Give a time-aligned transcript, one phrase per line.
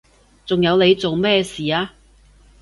[0.47, 1.93] 仲有你做咩事啊？